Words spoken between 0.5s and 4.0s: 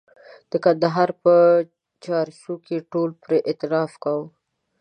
د کندهار په چارسو کې ټولو پرې اعتراف